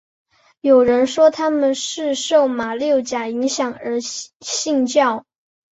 [0.61, 5.27] 有人说他们是受马六甲影响而信教。